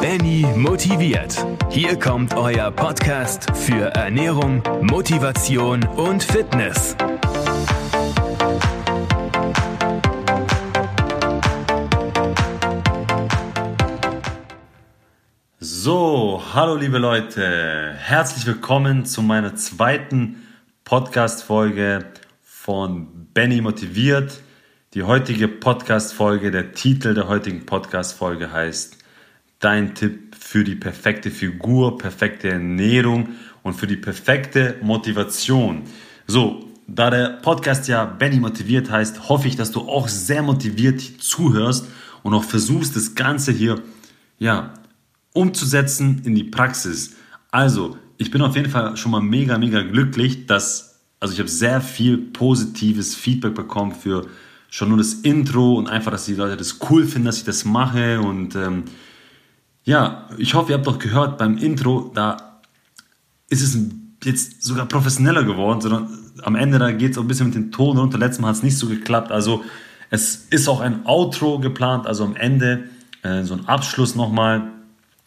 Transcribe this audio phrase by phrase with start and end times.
[0.00, 1.44] Benny motiviert.
[1.70, 6.94] Hier kommt euer Podcast für Ernährung, Motivation und Fitness.
[15.58, 20.46] So, hallo liebe Leute, herzlich willkommen zu meiner zweiten
[20.84, 22.04] Podcast-Folge
[22.42, 24.42] von Benny motiviert.
[24.92, 29.05] Die heutige Podcast-Folge, der Titel der heutigen Podcast-Folge heißt
[29.66, 33.30] Dein Tipp für die perfekte Figur, perfekte Ernährung
[33.64, 35.82] und für die perfekte Motivation.
[36.28, 41.00] So, da der Podcast ja Benny motiviert heißt, hoffe ich, dass du auch sehr motiviert
[41.00, 41.88] zuhörst
[42.22, 43.82] und auch versuchst, das Ganze hier
[44.38, 44.72] ja,
[45.32, 47.16] umzusetzen in die Praxis.
[47.50, 51.50] Also, ich bin auf jeden Fall schon mal mega, mega glücklich, dass, also ich habe
[51.50, 54.28] sehr viel positives Feedback bekommen für
[54.70, 57.64] schon nur das Intro und einfach, dass die Leute das cool finden, dass ich das
[57.64, 58.20] mache.
[58.20, 58.84] Und ähm,
[59.86, 62.60] ja, ich hoffe, ihr habt doch gehört beim Intro, da
[63.48, 63.78] ist es
[64.24, 66.08] jetzt sogar professioneller geworden, sondern
[66.42, 68.18] am Ende da geht es auch ein bisschen mit dem Ton runter.
[68.18, 69.30] Letztes Mal hat es nicht so geklappt.
[69.30, 69.64] Also
[70.10, 72.84] es ist auch ein Outro geplant, also am Ende
[73.22, 74.72] äh, so ein Abschluss nochmal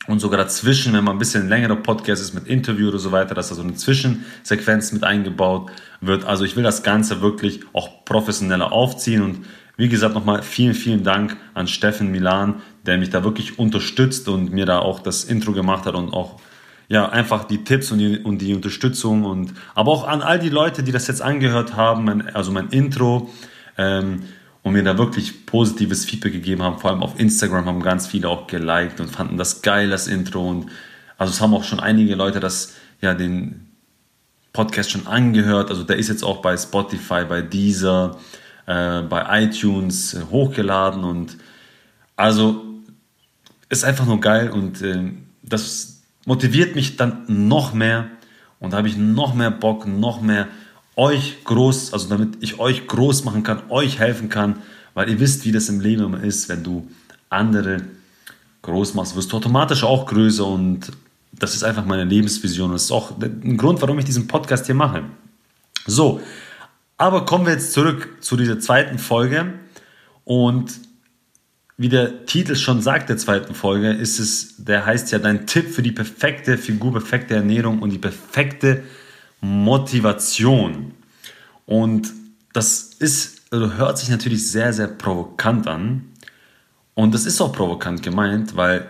[0.08, 3.36] und sogar dazwischen, wenn man ein bisschen längerer Podcast ist mit Interview oder so weiter,
[3.36, 6.26] dass da so eine Zwischensequenz mit eingebaut wird.
[6.26, 9.45] Also ich will das Ganze wirklich auch professioneller aufziehen und
[9.80, 14.52] wie gesagt nochmal vielen, vielen Dank an Steffen Milan, der mich da wirklich unterstützt und
[14.52, 16.41] mir da auch das Intro gemacht hat und auch
[16.89, 20.49] ja, einfach die Tipps und die, und die Unterstützung und aber auch an all die
[20.49, 23.30] Leute, die das jetzt angehört haben, mein, also mein Intro,
[23.77, 24.23] ähm,
[24.63, 26.80] und mir da wirklich positives Feedback gegeben haben.
[26.80, 30.45] Vor allem auf Instagram haben ganz viele auch geliked und fanden das geil, das Intro.
[30.45, 30.66] Und
[31.17, 33.69] also es haben auch schon einige Leute das, ja, den
[34.52, 35.69] Podcast schon angehört.
[35.69, 38.17] Also der ist jetzt auch bei Spotify, bei Deezer,
[38.70, 41.38] äh, bei iTunes äh, hochgeladen und
[42.16, 42.64] also
[43.67, 45.11] ist einfach nur geil und äh,
[45.42, 48.06] das motiviert mich dann noch mehr
[48.59, 50.48] und da habe ich noch mehr Bock, noch mehr
[50.95, 54.58] euch groß, also damit ich euch groß machen kann, euch helfen kann,
[54.93, 56.88] weil ihr wisst, wie das im Leben immer ist, wenn du
[57.30, 57.82] andere
[58.61, 60.92] groß machst, wirst du automatisch auch größer und
[61.32, 64.67] das ist einfach meine Lebensvision und das ist auch ein Grund, warum ich diesen Podcast
[64.67, 65.05] hier mache.
[65.88, 66.22] So,
[66.99, 69.54] aber kommen wir jetzt zurück zu dieser zweiten Folge
[70.26, 70.73] und
[71.77, 75.73] wie der Titel schon sagt der zweiten Folge, ist es, der heißt ja dein Tipp
[75.73, 78.83] für die perfekte Figur, perfekte Ernährung und die perfekte
[79.39, 80.92] Motivation.
[81.65, 82.11] Und
[82.52, 86.04] das ist, also hört sich natürlich sehr, sehr provokant an.
[86.95, 88.89] Und das ist auch provokant gemeint, weil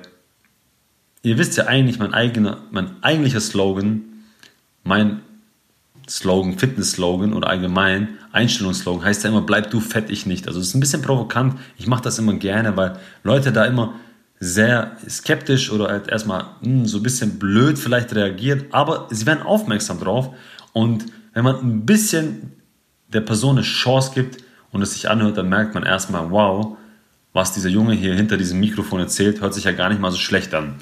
[1.22, 4.02] ihr wisst ja eigentlich, mein, eigener, mein eigentlicher Slogan,
[4.84, 5.22] mein
[6.09, 10.47] Slogan, Fitness-Slogan oder allgemein Einstellungsslogan heißt ja immer, bleib du fett, ich nicht.
[10.47, 11.59] Also es ist ein bisschen provokant.
[11.78, 13.94] Ich mache das immer gerne, weil Leute da immer
[14.40, 19.25] sehr skeptisch oder halt erstmal mh, hm, so ein bisschen blöd vielleicht reagiert, aber sie
[19.25, 20.34] werden aufmerksam drauf
[20.74, 22.53] und wenn man ein bisschen
[23.08, 24.38] der Person eine Chance gibt
[24.72, 26.78] und es sich anhört, dann merkt man erstmal, wow,
[27.34, 30.18] was dieser Junge hier hinter diesem Mikrofon erzählt, hört sich ja gar nicht mal so
[30.18, 30.76] schlecht an.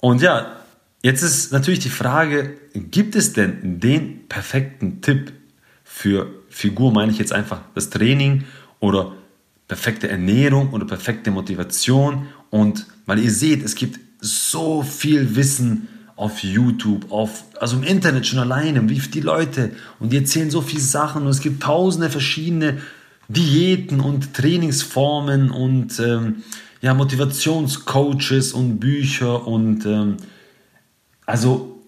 [0.00, 0.58] Und ja,
[1.02, 5.32] jetzt ist natürlich die Frage, gibt es denn den perfekten Tipp
[5.84, 8.44] für Figur, meine ich jetzt einfach das Training
[8.80, 9.12] oder
[9.66, 12.28] perfekte Ernährung oder perfekte Motivation?
[12.50, 18.26] Und weil ihr seht, es gibt so viel Wissen auf YouTube, auf, also im Internet
[18.26, 19.70] schon alleine, wie die Leute
[20.00, 22.78] und die erzählen so viele Sachen und es gibt tausende verschiedene
[23.28, 26.42] Diäten und Trainingsformen und ähm,
[26.80, 30.16] ja, Motivationscoaches und Bücher und ähm,
[31.28, 31.78] also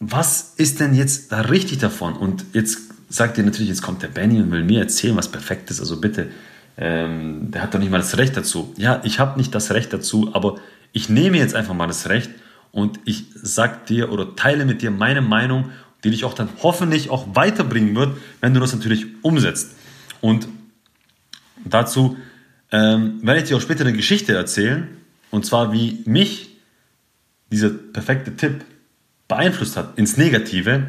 [0.00, 2.14] was ist denn jetzt da richtig davon?
[2.14, 2.78] Und jetzt
[3.08, 6.00] sagt ihr natürlich, jetzt kommt der Benny und will mir erzählen, was perfekt ist, also
[6.00, 6.28] bitte
[6.76, 8.72] ähm, der hat doch nicht mal das Recht dazu.
[8.76, 10.58] Ja, ich habe nicht das Recht dazu, aber
[10.92, 12.30] ich nehme jetzt einfach mal das Recht
[12.70, 15.70] und ich sag dir oder teile mit dir meine Meinung,
[16.04, 19.74] die dich auch dann hoffentlich auch weiterbringen wird, wenn du das natürlich umsetzt.
[20.20, 20.48] Und
[21.64, 22.16] dazu
[22.70, 24.88] ähm, werde ich dir auch später eine Geschichte erzählen,
[25.30, 26.48] und zwar wie mich
[27.50, 28.64] dieser perfekte Tipp
[29.28, 30.86] beeinflusst hat ins Negative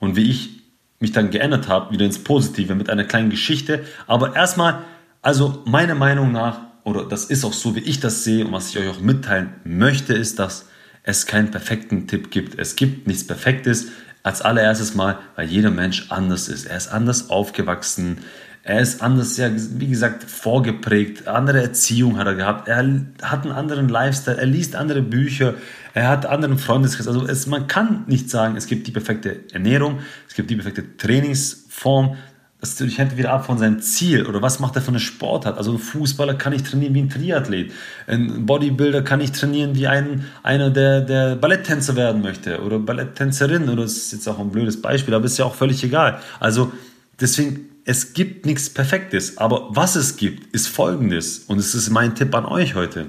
[0.00, 0.62] und wie ich
[0.98, 3.84] mich dann geändert habe, wieder ins Positive mit einer kleinen Geschichte.
[4.06, 4.84] Aber erstmal
[5.22, 8.70] also meiner Meinung nach, oder das ist auch so, wie ich das sehe und was
[8.70, 10.66] ich euch auch mitteilen möchte, ist, dass
[11.04, 12.58] es keinen perfekten Tipp gibt.
[12.58, 13.88] Es gibt nichts Perfektes.
[14.22, 16.66] Als allererstes mal, weil jeder Mensch anders ist.
[16.66, 18.18] Er ist anders aufgewachsen.
[18.64, 21.26] Er ist anders, ja, wie gesagt, vorgeprägt.
[21.26, 22.68] Andere Erziehung hat er gehabt.
[22.68, 22.76] Er
[23.22, 24.36] hat einen anderen Lifestyle.
[24.36, 25.54] Er liest andere Bücher.
[25.94, 27.08] Er hat anderen Freundeskreis.
[27.08, 29.98] Also es, man kann nicht sagen, es gibt die perfekte Ernährung.
[30.28, 32.16] Es gibt die perfekte Trainingsform.
[32.62, 35.58] Das hält wieder ab von seinem Ziel oder was macht er für eine Sportart.
[35.58, 37.72] Also ein Fußballer kann nicht trainieren wie ein Triathlet.
[38.06, 43.68] Ein Bodybuilder kann nicht trainieren wie ein, einer, der, der Balletttänzer werden möchte oder Balletttänzerin.
[43.68, 46.20] Oder das ist jetzt auch ein blödes Beispiel, aber ist ja auch völlig egal.
[46.38, 46.72] Also
[47.20, 49.38] deswegen, es gibt nichts Perfektes.
[49.38, 51.40] Aber was es gibt, ist Folgendes.
[51.40, 53.06] Und es ist mein Tipp an euch heute.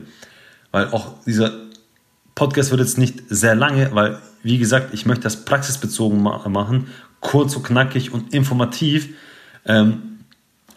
[0.72, 1.52] Weil auch dieser
[2.34, 6.88] Podcast wird jetzt nicht sehr lange, weil, wie gesagt, ich möchte das praxisbezogen machen,
[7.20, 9.10] kurz und knackig und informativ
[9.66, 10.20] ähm,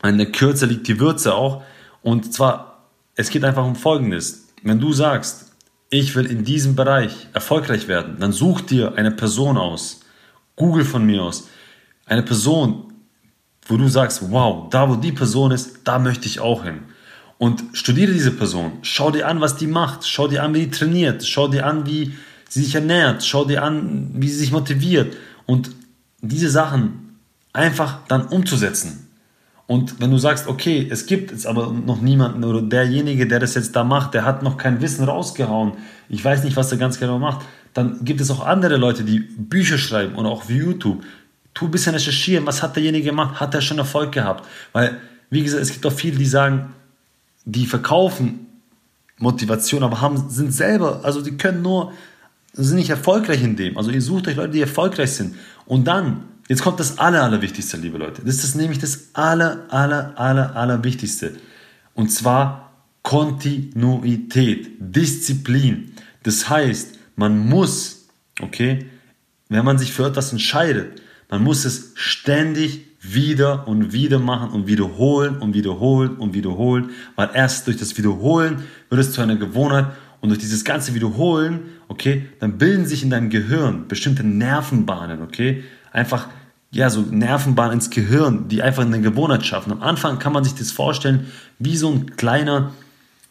[0.03, 1.63] an der Kürze liegt die Würze auch.
[2.03, 4.49] Und zwar, es geht einfach um Folgendes.
[4.63, 5.53] Wenn du sagst,
[5.91, 10.01] ich will in diesem Bereich erfolgreich werden, dann such dir eine Person aus.
[10.57, 11.49] Google von mir aus.
[12.07, 12.93] Eine Person,
[13.67, 16.81] wo du sagst, wow, da wo die Person ist, da möchte ich auch hin.
[17.39, 18.79] Und studiere diese Person.
[18.83, 20.07] Schau dir an, was die macht.
[20.07, 21.27] Schau dir an, wie die trainiert.
[21.27, 22.15] Schau dir an, wie
[22.49, 23.25] sie sich ernährt.
[23.25, 25.17] Schau dir an, wie sie sich motiviert.
[25.45, 25.71] Und
[26.23, 27.06] diese Sachen
[27.57, 29.09] einfach dann umzusetzen.
[29.67, 33.55] Und wenn du sagst, okay, es gibt jetzt aber noch niemanden oder derjenige, der das
[33.55, 35.73] jetzt da macht, der hat noch kein Wissen rausgehauen,
[36.09, 37.45] ich weiß nicht, was er ganz genau macht,
[37.75, 41.03] dann gibt es auch andere Leute, die Bücher schreiben und auch wie YouTube.
[41.53, 44.47] Tu ein bisschen recherchieren, was hat derjenige gemacht, hat er schon Erfolg gehabt?
[44.73, 45.01] Weil,
[45.31, 46.73] wie gesagt, es gibt auch viele, die sagen,
[47.45, 48.47] die verkaufen
[49.19, 51.93] Motivation, aber haben, sind selber, also die können nur,
[52.53, 53.77] sind nicht erfolgreich in dem.
[53.77, 55.35] Also ihr sucht euch Leute, die erfolgreich sind.
[55.67, 58.23] Und dann Jetzt kommt das Aller, Allerwichtigste, liebe Leute.
[58.25, 61.37] Das ist nämlich das Aller, Aller, Aller, Allerwichtigste.
[61.95, 62.73] Und zwar
[63.03, 65.93] Kontinuität, Disziplin.
[66.23, 68.07] Das heißt, man muss,
[68.41, 68.87] okay,
[69.49, 74.67] wenn man sich für etwas entscheidet, man muss es ständig wieder und wieder machen und
[74.67, 79.87] wiederholen und wiederholen und wiederholen, weil erst durch das Wiederholen wird es zu einer Gewohnheit
[80.21, 85.63] und durch dieses ganze Wiederholen, okay, dann bilden sich in deinem Gehirn bestimmte Nervenbahnen, okay,
[85.93, 86.29] einfach
[86.77, 89.73] ja, so Nervenbahnen ins Gehirn, die einfach eine Gewohnheit schaffen.
[89.73, 91.27] Am Anfang kann man sich das vorstellen
[91.59, 92.73] wie so ein kleiner,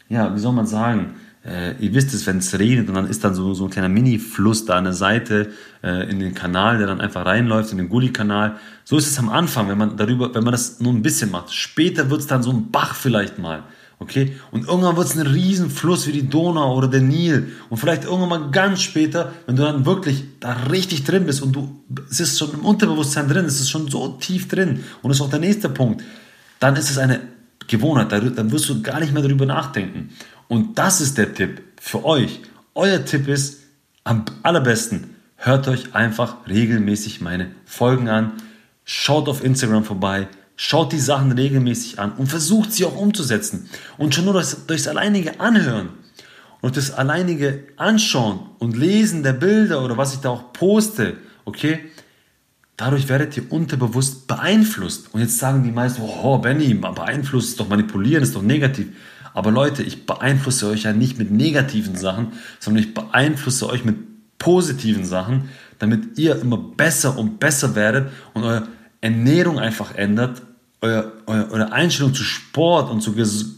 [0.08, 1.14] ja, wie soll man sagen,
[1.44, 3.88] äh, ihr wisst es, wenn es regnet und dann ist dann so, so ein kleiner
[3.88, 5.52] Mini-Fluss da an der Seite
[5.84, 8.56] äh, in den Kanal, der dann einfach reinläuft, in den Gully-Kanal.
[8.82, 11.54] So ist es am Anfang, wenn man darüber, wenn man das nur ein bisschen macht.
[11.54, 13.62] Später wird es dann so ein Bach vielleicht mal.
[13.98, 14.36] Okay?
[14.50, 17.52] Und irgendwann wird es ein Riesenfluss wie die Donau oder der Nil.
[17.70, 21.52] Und vielleicht irgendwann mal ganz später, wenn du dann wirklich da richtig drin bist und
[21.52, 24.84] du, es ist schon im Unterbewusstsein drin, es ist schon so tief drin.
[25.02, 26.02] Und das ist auch der nächste Punkt.
[26.60, 27.20] Dann ist es eine
[27.66, 30.10] Gewohnheit, dann wirst du gar nicht mehr darüber nachdenken.
[30.48, 32.40] Und das ist der Tipp für euch.
[32.74, 33.62] Euer Tipp ist
[34.04, 38.32] am allerbesten, hört euch einfach regelmäßig meine Folgen an,
[38.84, 43.68] schaut auf Instagram vorbei, Schaut die Sachen regelmäßig an und versucht sie auch umzusetzen.
[43.98, 45.90] Und schon nur durchs, durchs alleinige Anhören
[46.62, 51.80] und das alleinige Anschauen und Lesen der Bilder oder was ich da auch poste, okay,
[52.76, 55.12] dadurch werdet ihr unterbewusst beeinflusst.
[55.12, 58.88] Und jetzt sagen die meisten, oh Benny, beeinflusst ist doch manipulieren, ist doch negativ.
[59.34, 63.96] Aber Leute, ich beeinflusse euch ja nicht mit negativen Sachen, sondern ich beeinflusse euch mit
[64.38, 68.68] positiven Sachen, damit ihr immer besser und besser werdet und eure
[69.02, 70.42] Ernährung einfach ändert,
[70.80, 73.14] euer, euer, eure Einstellung zu Sport und zu,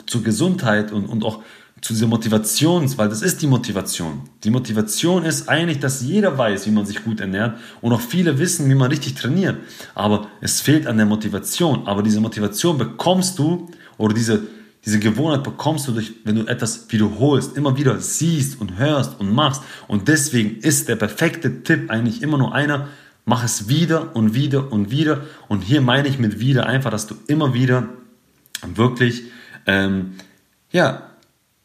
[0.07, 1.43] zu Gesundheit und, und auch
[1.81, 4.23] zu dieser Motivation, weil das ist die Motivation.
[4.43, 8.39] Die Motivation ist eigentlich, dass jeder weiß, wie man sich gut ernährt und auch viele
[8.39, 9.57] wissen, wie man richtig trainiert.
[9.95, 11.87] Aber es fehlt an der Motivation.
[11.87, 14.43] Aber diese Motivation bekommst du oder diese,
[14.85, 19.33] diese Gewohnheit bekommst du, durch, wenn du etwas wiederholst, immer wieder siehst und hörst und
[19.33, 19.63] machst.
[19.87, 22.89] Und deswegen ist der perfekte Tipp eigentlich immer nur einer,
[23.29, 25.21] Mach es wieder und wieder und wieder.
[25.49, 27.87] Und hier meine ich mit wieder einfach, dass du immer wieder
[28.75, 29.25] wirklich,
[29.67, 30.15] ähm,
[30.73, 31.11] ja,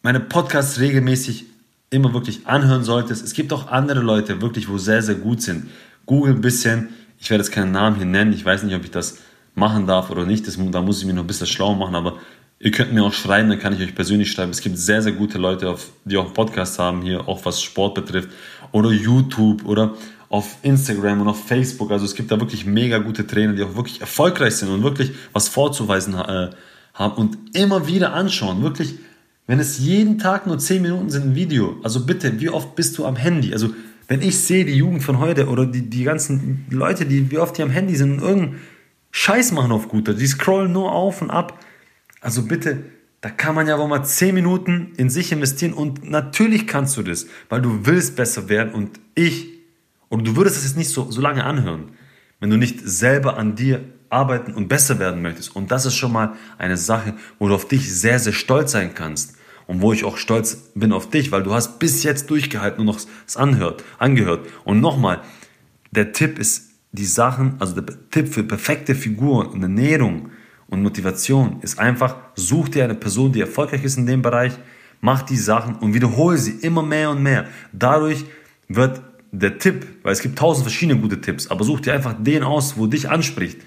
[0.01, 1.46] meine Podcasts regelmäßig
[1.89, 3.24] immer wirklich anhören solltest.
[3.24, 5.70] Es gibt auch andere Leute wirklich, wo sehr, sehr gut sind.
[6.05, 6.89] Google ein bisschen.
[7.17, 8.34] Ich werde jetzt keinen Namen hier nennen.
[8.34, 9.20] Ich weiß nicht, ob ich das
[9.55, 10.46] machen darf oder nicht.
[10.46, 11.96] Das, da muss ich mir noch ein bisschen schlau machen.
[11.96, 12.17] Aber
[12.60, 14.51] ihr könnt mir auch schreiben, dann kann ich euch persönlich schreiben.
[14.51, 18.32] Es gibt sehr, sehr gute Leute, die auch Podcasts haben hier, auch was Sport betrifft.
[18.74, 19.93] Oder YouTube oder
[20.34, 21.92] auf Instagram und auf Facebook.
[21.92, 25.12] Also es gibt da wirklich mega gute Trainer, die auch wirklich erfolgreich sind und wirklich
[25.32, 26.50] was vorzuweisen äh,
[26.96, 28.63] haben und immer wieder anschauen.
[28.63, 28.96] Wirklich,
[29.46, 32.98] wenn es jeden Tag nur 10 Minuten sind ein Video, also bitte, wie oft bist
[32.98, 33.54] du am Handy?
[33.54, 33.75] Also
[34.08, 37.56] wenn ich sehe, die Jugend von heute oder die, die ganzen Leute, die wie oft
[37.60, 38.62] die am Handy sind und irgendeinen
[39.12, 41.63] Scheiß machen auf Guter, die scrollen nur auf und ab.
[42.22, 42.80] Also bitte,
[43.22, 47.04] da kann man ja wohl mal 10 Minuten in sich investieren und natürlich kannst du
[47.04, 49.53] das, weil du willst besser werden und ich
[50.10, 51.92] und du würdest es jetzt nicht so, so lange anhören,
[52.40, 55.56] wenn du nicht selber an dir arbeiten und besser werden möchtest.
[55.56, 58.94] Und das ist schon mal eine Sache, wo du auf dich sehr, sehr stolz sein
[58.94, 59.38] kannst.
[59.66, 62.86] Und wo ich auch stolz bin auf dich, weil du hast bis jetzt durchgehalten und
[62.86, 64.46] noch es anhört, angehört.
[64.66, 65.22] Und nochmal,
[65.92, 70.32] der Tipp ist die Sachen, also der Tipp für perfekte Figur und Ernährung
[70.68, 74.54] und Motivation ist einfach, such dir eine Person, die erfolgreich ist in dem Bereich,
[75.02, 77.46] mach die Sachen und wiederhole sie immer mehr und mehr.
[77.72, 78.26] Dadurch
[78.68, 79.02] wird
[79.34, 82.78] der Tipp, weil es gibt tausend verschiedene gute Tipps, aber such dir einfach den aus,
[82.78, 83.60] wo dich anspricht.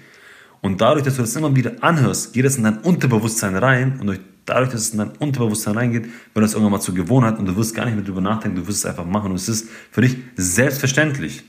[0.61, 4.19] Und dadurch, dass du das immer wieder anhörst, geht es in dein Unterbewusstsein rein und
[4.45, 7.55] dadurch, dass es in dein Unterbewusstsein reingeht, wird das irgendwann mal zur Gewohnheit und du
[7.57, 10.01] wirst gar nicht mehr drüber nachdenken, du wirst es einfach machen und es ist für
[10.01, 11.43] dich selbstverständlich.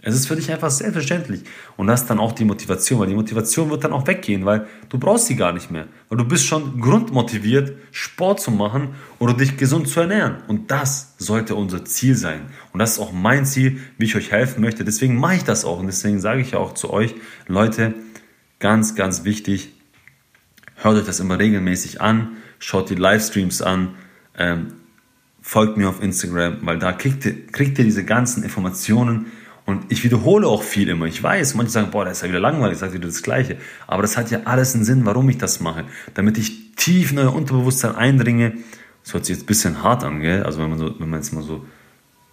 [0.00, 1.42] Es ist für dich einfach selbstverständlich.
[1.76, 4.68] Und das ist dann auch die Motivation, weil die Motivation wird dann auch weggehen, weil
[4.88, 5.88] du brauchst sie gar nicht mehr.
[6.08, 10.36] Weil du bist schon grundmotiviert, Sport zu machen oder dich gesund zu ernähren.
[10.46, 12.42] Und das sollte unser Ziel sein.
[12.72, 14.84] Und das ist auch mein Ziel, wie ich euch helfen möchte.
[14.84, 15.80] Deswegen mache ich das auch.
[15.80, 17.16] Und deswegen sage ich auch zu euch,
[17.48, 17.94] Leute,
[18.60, 19.72] ganz, ganz wichtig,
[20.76, 23.96] hört euch das immer regelmäßig an, schaut die Livestreams an,
[24.36, 24.74] ähm,
[25.42, 29.26] folgt mir auf Instagram, weil da kriegt ihr, kriegt ihr diese ganzen Informationen
[29.68, 31.04] und ich wiederhole auch viel immer.
[31.04, 33.58] Ich weiß, manche sagen, boah, das ist ja wieder langweilig, ich sage wieder das Gleiche.
[33.86, 35.84] Aber das hat ja alles einen Sinn, warum ich das mache.
[36.14, 38.54] Damit ich tief in euer Unterbewusstsein eindringe.
[39.04, 40.42] Das hört sich jetzt ein bisschen hart an, gell?
[40.42, 41.66] Also wenn man, so, wenn man jetzt mal so,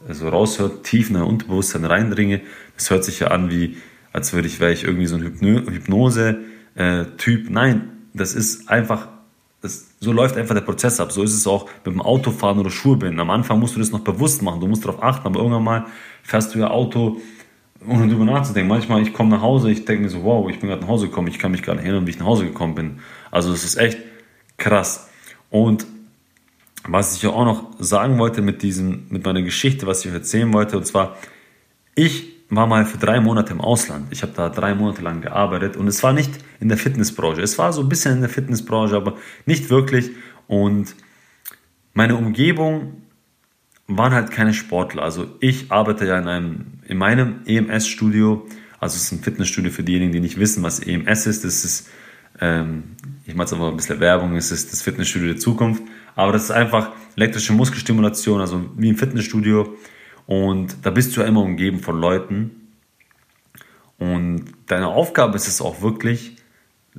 [0.10, 2.40] so raushört, tief in euer Unterbewusstsein reindringe,
[2.78, 3.76] das hört sich ja an wie,
[4.14, 7.50] als würde ich, wäre ich irgendwie so ein Hypnose-Typ.
[7.50, 9.10] Nein, das ist einfach,
[9.66, 11.12] das, so läuft einfach der Prozess ab.
[11.12, 13.20] So ist es auch mit dem Autofahren oder Schuhbinden.
[13.20, 15.86] Am Anfang musst du das noch bewusst machen, du musst darauf achten, aber irgendwann mal
[16.24, 17.18] fährst du ja Auto,
[17.88, 18.70] ohne drüber nachzudenken.
[18.70, 21.08] Manchmal, ich komme nach Hause, ich denke mir so, wow, ich bin gerade nach Hause
[21.08, 23.00] gekommen, ich kann mich gar nicht erinnern, wie ich nach Hause gekommen bin.
[23.32, 23.98] Also das ist echt
[24.58, 25.10] krass.
[25.50, 25.86] Und
[26.88, 30.54] was ich auch noch sagen wollte mit diesem, mit meiner Geschichte, was ich euch erzählen
[30.54, 31.18] wollte, und zwar,
[31.96, 34.08] ich war mal für drei Monate im Ausland.
[34.12, 37.42] Ich habe da drei Monate lang gearbeitet und es war nicht in der Fitnessbranche.
[37.42, 40.12] Es war so ein bisschen in der Fitnessbranche, aber nicht wirklich.
[40.48, 40.96] Und
[41.94, 43.02] meine Umgebung
[43.88, 45.04] waren halt keine Sportler.
[45.04, 48.46] Also ich arbeite ja in einem, in meinem EMS-Studio.
[48.80, 51.44] Also es ist ein Fitnessstudio für diejenigen, die nicht wissen, was EMS ist.
[51.46, 51.90] Das ist,
[52.40, 52.84] ähm,
[53.26, 55.84] ich mache jetzt aber ein bisschen Werbung, es ist das Fitnessstudio der Zukunft.
[56.16, 59.76] Aber das ist einfach elektrische Muskelstimulation, also wie im Fitnessstudio.
[60.28, 62.70] Und da bist du ja immer umgeben von Leuten.
[63.98, 66.38] Und deine Aufgabe ist es auch wirklich,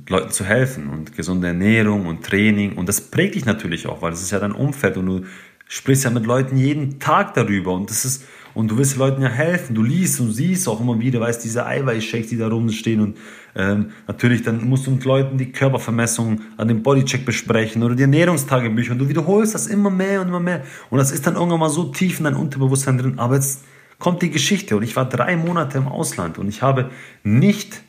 [0.07, 2.73] Leuten zu helfen und gesunde Ernährung und Training.
[2.73, 5.25] Und das prägt dich natürlich auch, weil das ist ja dein Umfeld und du
[5.67, 8.23] sprichst ja mit Leuten jeden Tag darüber und das ist
[8.57, 9.75] und du willst Leuten ja helfen.
[9.75, 13.01] Du liest und siehst auch immer wieder, weißt diese Eiweißshakes, die da rumstehen.
[13.01, 13.17] Und
[13.55, 18.01] ähm, natürlich dann musst du mit Leuten die Körpervermessung an dem Bodycheck besprechen oder die
[18.01, 18.93] Ernährungstagebücher.
[18.93, 20.63] Und du wiederholst das immer mehr und immer mehr.
[20.89, 23.19] Und das ist dann irgendwann mal so tief in dein Unterbewusstsein drin.
[23.19, 23.63] Aber jetzt
[23.99, 24.75] kommt die Geschichte.
[24.75, 26.39] Und ich war drei Monate im Ausland.
[26.39, 26.89] Und ich habe
[27.23, 27.83] nicht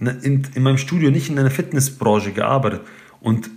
[0.00, 2.82] in, in, in meinem Studio nicht in einer Fitnessbranche gearbeitet.
[3.22, 3.48] Und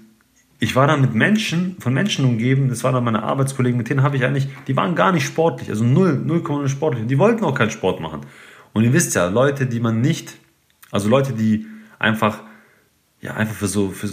[0.59, 4.01] ich war dann mit Menschen, von Menschen umgeben, das waren dann meine Arbeitskollegen, mit denen
[4.01, 7.05] habe ich eigentlich, die waren gar nicht sportlich, also null, null null sportlich.
[7.05, 8.21] Die wollten auch keinen Sport machen.
[8.73, 10.37] Und ihr wisst ja, Leute, die man nicht,
[10.91, 11.67] also Leute, die
[11.99, 12.41] einfach,
[13.21, 14.07] ja, einfach für so, für,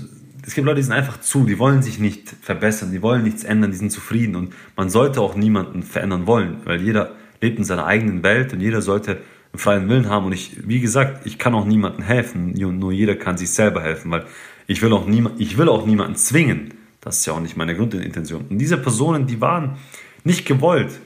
[0.47, 3.45] es gibt Leute, die sind einfach zu, die wollen sich nicht verbessern, die wollen nichts
[3.45, 7.65] ändern, die sind zufrieden und man sollte auch niemanden verändern wollen, weil jeder lebt in
[7.65, 9.13] seiner eigenen Welt und jeder sollte
[9.53, 13.15] einen freien Willen haben und ich, wie gesagt, ich kann auch niemandem helfen, nur jeder
[13.15, 14.27] kann sich selber helfen, weil
[14.67, 16.75] ich will auch, niema ich will auch niemanden zwingen.
[17.01, 18.47] Das ist ja auch nicht meine Grundintention.
[18.49, 19.77] Und diese Personen, die waren
[20.25, 20.99] nicht gewollt,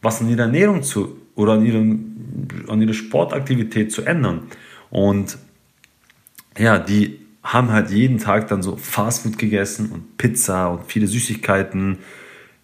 [0.00, 4.44] was an ihrer Ernährung zu oder an, ihrem, an ihrer Sportaktivität zu ändern.
[4.90, 5.36] Und
[6.56, 11.98] ja, die haben halt jeden Tag dann so Fastfood gegessen und Pizza und viele Süßigkeiten.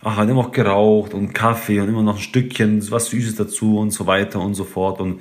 [0.03, 3.79] Ach, haben immer auch geraucht und Kaffee und immer noch ein Stückchen was Süßes dazu
[3.79, 5.01] und so weiter und so fort.
[5.01, 5.21] Und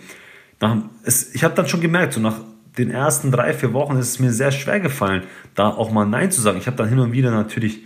[0.60, 2.40] nach, es, ich habe dann schon gemerkt, so nach
[2.78, 5.24] den ersten drei, vier Wochen ist es mir sehr schwer gefallen,
[5.56, 6.58] da auch mal Nein zu sagen.
[6.58, 7.82] Ich habe dann hin und wieder natürlich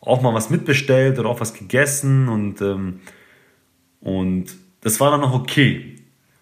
[0.00, 3.00] auch mal was mitbestellt oder auch was gegessen und, ähm,
[4.00, 4.46] und
[4.80, 5.96] das war dann noch okay.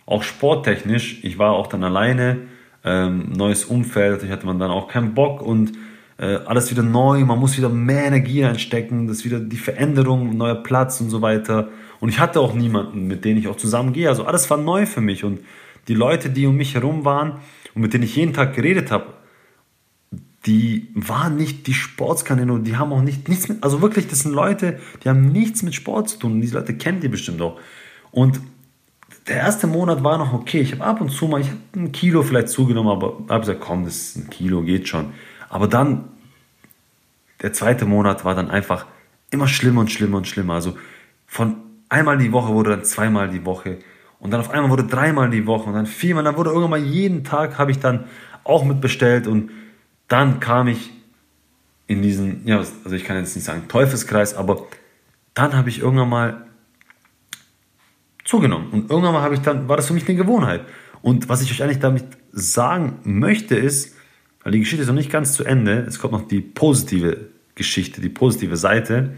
[0.04, 2.38] Auch sporttechnisch, ich war auch dann alleine,
[2.84, 5.72] ähm, neues Umfeld, ich hatte man dann auch keinen Bock und
[6.18, 10.36] äh, alles wieder neu, man muss wieder mehr Energie einstecken, das ist wieder die Veränderung,
[10.36, 11.68] neuer Platz und so weiter.
[11.98, 14.08] Und ich hatte auch niemanden, mit dem ich auch zusammen gehe.
[14.08, 15.40] Also alles war neu für mich und
[15.88, 17.40] die Leute, die um mich herum waren,
[17.76, 19.12] und mit denen ich jeden Tag geredet habe,
[20.46, 24.20] die waren nicht die Sportskanäle und die haben auch nicht, nichts mit, also wirklich, das
[24.20, 27.42] sind Leute, die haben nichts mit Sport zu tun und diese Leute kennt ihr bestimmt
[27.42, 27.60] auch.
[28.12, 28.40] Und
[29.28, 30.60] der erste Monat war noch okay.
[30.60, 33.60] Ich habe ab und zu mal, ich habe ein Kilo vielleicht zugenommen, aber habe gesagt,
[33.60, 35.12] komm, das ist ein Kilo, geht schon.
[35.48, 36.04] Aber dann,
[37.42, 38.86] der zweite Monat war dann einfach
[39.30, 40.54] immer schlimmer und schlimmer und schlimmer.
[40.54, 40.78] Also
[41.26, 41.56] von
[41.90, 43.78] einmal die Woche wurde dann zweimal die Woche.
[44.18, 46.24] Und dann auf einmal wurde dreimal die Woche und dann viermal.
[46.24, 48.04] Dann wurde irgendwann mal jeden Tag habe ich dann
[48.44, 49.50] auch mitbestellt und
[50.08, 50.90] dann kam ich
[51.86, 54.66] in diesen, ja, also ich kann jetzt nicht sagen Teufelskreis, aber
[55.34, 56.46] dann habe ich irgendwann mal
[58.24, 60.62] zugenommen und irgendwann mal habe ich dann, war das für mich eine Gewohnheit.
[61.02, 63.94] Und was ich euch eigentlich damit sagen möchte, ist,
[64.42, 68.00] weil die Geschichte ist noch nicht ganz zu Ende, es kommt noch die positive Geschichte,
[68.00, 69.14] die positive Seite,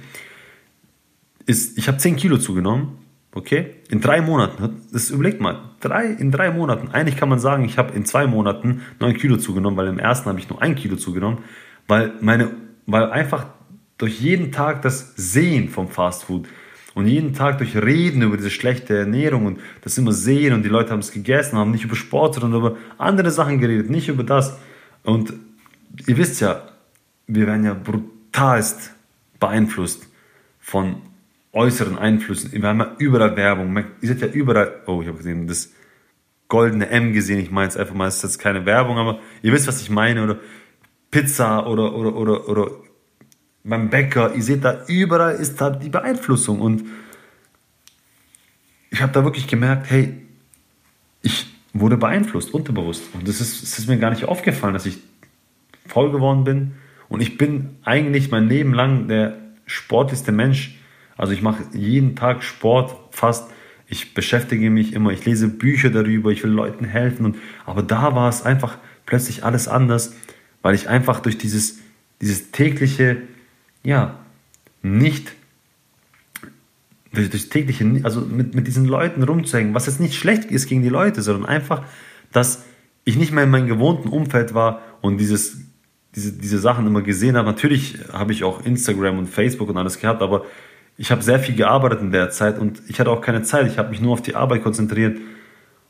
[1.47, 2.99] ist, ich habe 10 Kilo zugenommen,
[3.39, 4.83] okay, in drei Monaten.
[4.93, 6.89] Das überlegt mal, drei, in drei Monaten.
[6.89, 10.29] Eigentlich kann man sagen, ich habe in zwei Monaten 9 Kilo zugenommen, weil im ersten
[10.29, 11.39] habe ich nur 1 Kilo zugenommen,
[11.87, 12.51] weil, meine,
[12.87, 13.47] weil einfach
[13.97, 16.47] durch jeden Tag das Sehen vom Fastfood,
[16.99, 20.69] und jeden Tag durch Reden über diese schlechte Ernährung und das immer sehen und die
[20.69, 24.25] Leute haben es gegessen, haben nicht über Sport, sondern über andere Sachen geredet, nicht über
[24.25, 24.59] das.
[25.05, 25.33] Und
[26.09, 26.69] ihr wisst ja,
[27.29, 28.91] wir werden ja brutalst
[29.39, 30.09] beeinflusst
[30.59, 30.97] von
[31.53, 32.53] äußeren Einflüssen.
[32.53, 33.77] Wir haben ja überall Werbung.
[33.77, 35.73] Ihr seht ja überall, oh, ich habe gesehen, das
[36.49, 37.39] goldene M gesehen.
[37.39, 39.91] Ich meine es einfach mal, es ist jetzt keine Werbung, aber ihr wisst, was ich
[39.91, 40.25] meine.
[40.25, 40.39] Oder
[41.11, 42.71] Pizza oder, oder, oder, oder
[43.65, 46.61] beim Bäcker, ihr seht da, überall ist da die Beeinflussung.
[46.61, 46.85] Und
[48.91, 50.15] ich habe da wirklich gemerkt, hey,
[51.23, 53.03] ich wurde beeinflusst, unterbewusst.
[53.15, 54.99] Und es ist, ist mir gar nicht aufgefallen, dass ich
[55.87, 56.75] faul geworden bin.
[57.09, 60.79] Und ich bin eigentlich mein Leben lang der sportlichste Mensch.
[61.19, 63.51] Also ich mache jeden Tag Sport fast.
[63.87, 67.27] Ich beschäftige mich immer, ich lese Bücher darüber, ich will Leuten helfen.
[67.27, 70.15] Und, aber da war es einfach plötzlich alles anders,
[70.63, 71.79] weil ich einfach durch dieses,
[72.21, 73.19] dieses tägliche
[73.83, 74.19] ja,
[74.83, 75.33] nicht
[77.13, 80.83] durch das tägliche, also mit, mit diesen Leuten rumzuhängen, was jetzt nicht schlecht ist gegen
[80.83, 81.85] die Leute, sondern einfach,
[82.33, 82.65] dass
[83.05, 85.63] ich nicht mehr in meinem gewohnten Umfeld war und dieses,
[86.15, 87.47] diese, diese Sachen immer gesehen habe.
[87.49, 90.45] Natürlich habe ich auch Instagram und Facebook und alles gehabt, aber
[90.99, 93.67] ich habe sehr viel gearbeitet in der Zeit und ich hatte auch keine Zeit.
[93.69, 95.19] Ich habe mich nur auf die Arbeit konzentriert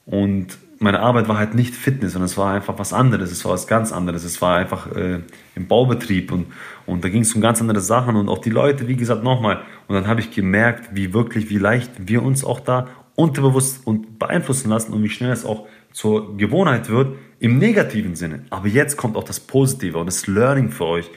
[0.05, 3.53] und meine Arbeit war halt nicht Fitness, sondern es war einfach was anderes, es war
[3.53, 4.23] was ganz anderes.
[4.23, 5.21] Es war einfach äh,
[5.57, 6.47] im Baubetrieb und,
[6.87, 9.63] und da ging es um ganz andere Sachen und auch die Leute, wie gesagt, nochmal.
[9.89, 12.87] Und dann habe ich gemerkt, wie wirklich, wie leicht wir uns auch da
[13.17, 18.45] unterbewusst und beeinflussen lassen und wie schnell es auch zur Gewohnheit wird, im negativen Sinne.
[18.51, 21.11] Aber jetzt kommt auch das Positive und das Learning für euch.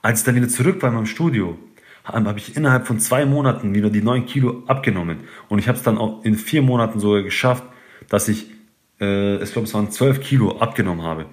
[0.00, 1.58] Als ich dann wieder zurück war in meinem Studio,
[2.08, 5.18] habe ich innerhalb von zwei Monaten wieder die neun Kilo abgenommen.
[5.48, 7.64] Und ich habe es dann auch in vier Monaten sogar geschafft,
[8.08, 8.46] dass ich
[9.00, 11.26] äh, ich glaube, es waren 12 Kilo abgenommen habe.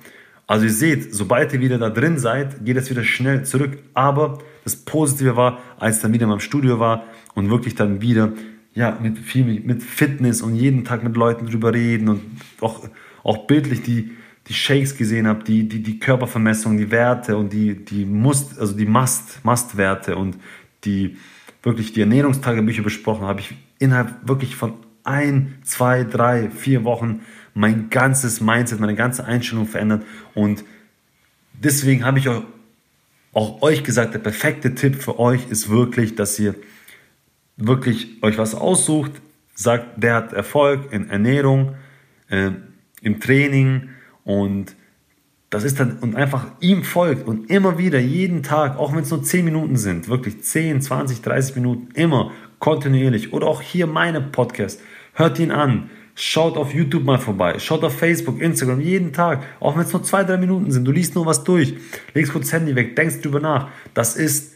[0.47, 3.80] Also ihr seht, sobald ihr wieder da drin seid, geht es wieder schnell zurück.
[3.93, 8.02] Aber das Positive war, als ich dann wieder in meinem Studio war und wirklich dann
[8.02, 8.34] wieder
[8.73, 12.21] ja, mit viel mit Fitness und jeden Tag mit Leuten drüber reden und
[12.60, 12.88] auch,
[13.23, 14.12] auch bildlich die,
[14.47, 18.76] die Shakes gesehen habe, die, die, die Körpervermessung, die Werte und die, die Must, also
[18.76, 20.38] die Must, Must-Werte und
[20.86, 21.17] die
[21.63, 27.21] wirklich die Ernährungstagebücher besprochen, habe ich innerhalb wirklich von ein, zwei, drei, vier Wochen
[27.54, 30.04] mein ganzes Mindset, meine ganze Einstellung verändert.
[30.34, 30.63] Und
[31.54, 32.43] deswegen habe ich auch,
[33.34, 36.56] auch euch gesagt, der perfekte Tipp für euch ist wirklich, dass ihr
[37.58, 39.12] wirklich euch was aussucht,
[39.54, 41.76] sagt, der hat Erfolg in Ernährung,
[42.30, 42.52] äh,
[43.02, 43.89] im Training
[44.24, 44.76] und
[45.56, 49.10] das ist dann und einfach ihm folgt und immer wieder, jeden Tag, auch wenn es
[49.10, 54.22] nur 10 Minuten sind, wirklich 10, 20, 30 Minuten, immer kontinuierlich oder auch hier meine
[54.22, 54.82] Podcast,
[55.13, 57.60] hört ihn an, Schaut auf YouTube mal vorbei.
[57.60, 59.44] Schaut auf Facebook, Instagram, jeden Tag.
[59.60, 60.86] Auch wenn es nur zwei, drei Minuten sind.
[60.86, 61.76] Du liest nur was durch.
[62.13, 63.68] Legst kurz das Handy weg, denkst drüber nach.
[63.94, 64.54] Das ist,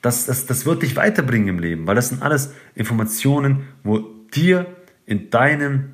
[0.00, 1.86] das, das, das wird dich weiterbringen im Leben.
[1.86, 3.98] Weil das sind alles Informationen, wo
[4.34, 4.64] dir
[5.04, 5.90] in deinem,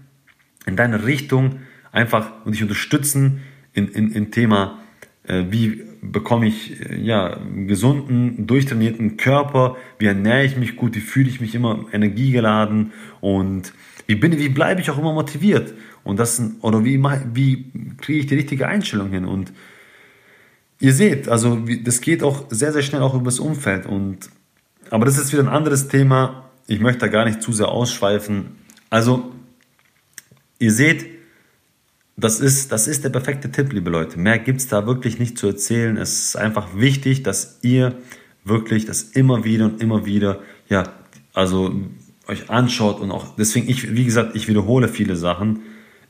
[0.64, 1.58] in deiner Richtung
[1.90, 3.42] einfach und dich unterstützen
[3.74, 4.78] in, in, in Thema,
[5.24, 11.00] äh, wie bekomme ich äh, ja, gesunden, durchtrainierten Körper, wie ernähre ich mich gut, wie
[11.00, 13.72] fühle ich mich immer energiegeladen und
[14.06, 15.74] wie, bin, wie bleibe ich auch immer motiviert?
[16.02, 17.64] Und das, oder wie, wie
[18.00, 19.24] kriege ich die richtige Einstellung hin?
[19.24, 19.52] Und
[20.78, 23.86] ihr seht, also das geht auch sehr, sehr schnell auch übers Umfeld.
[23.86, 24.28] Und,
[24.90, 26.50] aber das ist wieder ein anderes Thema.
[26.66, 28.56] Ich möchte da gar nicht zu sehr ausschweifen.
[28.90, 29.32] Also,
[30.58, 31.06] ihr seht,
[32.16, 34.18] das ist, das ist der perfekte Tipp, liebe Leute.
[34.18, 35.96] Mehr gibt es da wirklich nicht zu erzählen.
[35.96, 37.96] Es ist einfach wichtig, dass ihr
[38.44, 40.92] wirklich das immer wieder und immer wieder, ja,
[41.32, 41.74] also
[42.28, 45.60] euch anschaut und auch, deswegen, ich, wie gesagt, ich wiederhole viele Sachen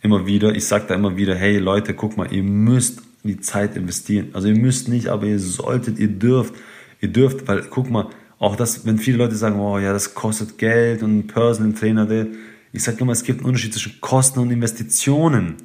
[0.03, 0.55] immer wieder.
[0.55, 4.29] Ich sage da immer wieder, hey Leute, guck mal, ihr müsst die Zeit investieren.
[4.35, 6.55] Also ihr müsst nicht, aber ihr solltet, ihr dürft,
[7.01, 10.59] ihr dürft, weil guck mal, auch das, wenn viele Leute sagen, oh ja, das kostet
[10.59, 12.27] Geld und ein Personal Trainer, der,
[12.73, 15.57] ich sage immer, es gibt einen Unterschied zwischen Kosten und Investitionen.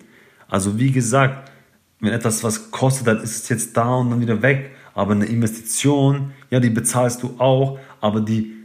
[0.49, 1.51] Also wie gesagt,
[1.99, 4.71] wenn etwas was kostet, dann ist es jetzt da und dann wieder weg.
[4.93, 8.59] Aber eine Investition, ja, die bezahlst du auch, aber die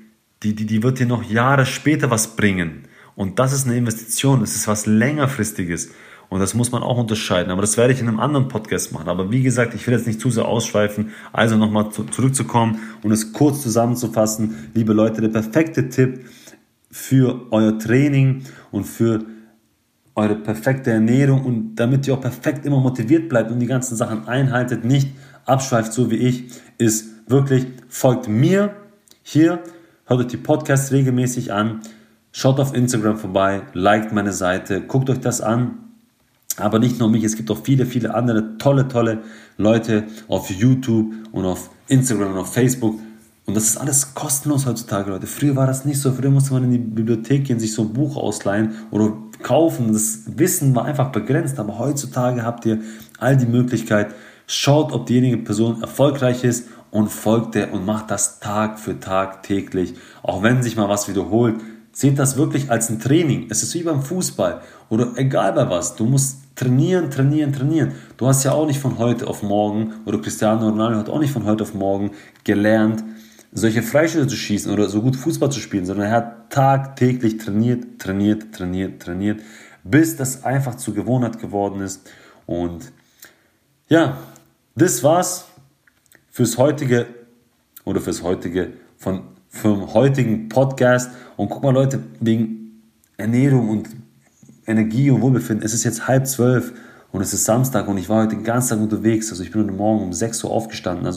[0.44, 2.82] die, die, die wird dir noch Jahre später was bringen.
[3.16, 5.90] Und das ist eine Investition, das ist was längerfristiges.
[6.28, 7.50] Und das muss man auch unterscheiden.
[7.50, 9.08] Aber das werde ich in einem anderen Podcast machen.
[9.08, 11.12] Aber wie gesagt, ich will jetzt nicht zu sehr ausschweifen.
[11.32, 14.70] Also nochmal zu, zurückzukommen und es kurz zusammenzufassen.
[14.74, 16.26] Liebe Leute, der perfekte Tipp
[16.90, 18.42] für euer Training
[18.72, 19.24] und für
[20.14, 24.28] eure perfekte Ernährung und damit ihr auch perfekt immer motiviert bleibt und die ganzen Sachen
[24.28, 25.08] einhaltet, nicht
[25.44, 26.44] abschweift, so wie ich,
[26.78, 28.74] ist wirklich, folgt mir
[29.22, 29.60] hier,
[30.06, 31.80] hört euch die Podcasts regelmäßig an,
[32.32, 35.78] schaut auf Instagram vorbei, liked meine Seite, guckt euch das an.
[36.56, 39.22] Aber nicht nur mich, es gibt auch viele, viele andere tolle, tolle
[39.56, 43.00] Leute auf YouTube und auf Instagram und auf Facebook.
[43.46, 45.26] Und das ist alles kostenlos heutzutage, Leute.
[45.26, 46.12] Früher war das nicht so.
[46.12, 49.12] Früher musste man in die Bibliothek gehen, sich so ein Buch ausleihen oder
[49.44, 49.92] kaufen.
[49.92, 51.60] Das Wissen war einfach begrenzt.
[51.60, 52.80] Aber heutzutage habt ihr
[53.20, 54.12] all die Möglichkeit.
[54.48, 59.44] Schaut, ob diejenige Person erfolgreich ist und folgt der und macht das Tag für Tag
[59.44, 59.94] täglich.
[60.22, 61.56] Auch wenn sich mal was wiederholt,
[61.92, 63.46] seht das wirklich als ein Training.
[63.50, 65.94] Es ist wie beim Fußball oder egal bei was.
[65.94, 67.92] Du musst trainieren, trainieren, trainieren.
[68.16, 71.32] Du hast ja auch nicht von heute auf morgen oder Cristiano Ronaldo hat auch nicht
[71.32, 72.10] von heute auf morgen
[72.44, 73.02] gelernt,
[73.54, 78.00] solche Freischüsse zu schießen oder so gut Fußball zu spielen, sondern er hat tagtäglich trainiert,
[78.00, 79.40] trainiert, trainiert, trainiert,
[79.84, 82.10] bis das einfach zur Gewohnheit geworden ist.
[82.46, 82.92] Und
[83.88, 84.18] ja,
[84.74, 85.46] das war's
[86.30, 87.06] fürs heutige
[87.84, 89.22] oder fürs heutige von
[89.54, 91.12] vom heutigen Podcast.
[91.36, 92.82] Und guck mal, Leute, wegen
[93.16, 93.88] Ernährung und
[94.66, 96.72] Energie und Wohlbefinden, es ist jetzt halb zwölf
[97.12, 99.30] und es ist Samstag und ich war heute den ganzen Tag unterwegs.
[99.30, 101.06] Also ich bin heute Morgen um 6 Uhr aufgestanden.
[101.06, 101.12] Also